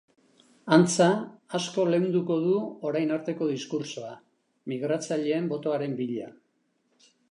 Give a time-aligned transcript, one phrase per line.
[0.77, 1.09] Antza,
[1.59, 2.57] asko leunduko du
[2.91, 4.13] orain arteko diskurtsoa,
[4.75, 6.37] migratzaileen botoaren bila.